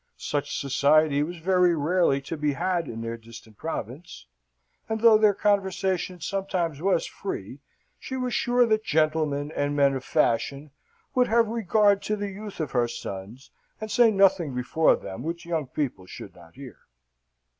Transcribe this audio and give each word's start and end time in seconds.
Such 0.17 0.57
society 0.59 1.21
was 1.21 1.37
very 1.37 1.75
rarely 1.75 2.21
to 2.21 2.35
be 2.35 2.53
had 2.53 2.87
in 2.87 3.01
their 3.03 3.17
distant 3.17 3.57
province, 3.59 4.25
and 4.89 4.99
though 4.99 5.19
their 5.19 5.35
conversation 5.35 6.19
sometimes 6.19 6.81
was 6.81 7.05
free, 7.05 7.59
she 7.99 8.17
was 8.17 8.33
sure 8.33 8.65
that 8.65 8.83
gentleman 8.83 9.51
and 9.55 9.75
men 9.75 9.93
of 9.93 10.03
fashion 10.03 10.71
would 11.13 11.27
have 11.27 11.49
regard 11.49 12.01
to 12.01 12.15
the 12.15 12.29
youth 12.31 12.59
of 12.59 12.71
her 12.71 12.87
sons, 12.87 13.51
and 13.79 13.91
say 13.91 14.09
nothing 14.09 14.55
before 14.55 14.95
them 14.95 15.21
which 15.21 15.45
young 15.45 15.67
people 15.67 16.07
should 16.07 16.33
not 16.33 16.55
hear." 16.55 16.79